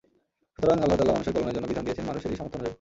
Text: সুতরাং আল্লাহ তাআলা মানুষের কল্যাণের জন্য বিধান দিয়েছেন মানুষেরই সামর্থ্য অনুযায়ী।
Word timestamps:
সুতরাং 0.55 0.77
আল্লাহ 0.83 0.97
তাআলা 0.99 1.15
মানুষের 1.15 1.33
কল্যাণের 1.35 1.55
জন্য 1.57 1.67
বিধান 1.71 1.83
দিয়েছেন 1.85 2.05
মানুষেরই 2.09 2.37
সামর্থ্য 2.39 2.57
অনুযায়ী। 2.59 2.69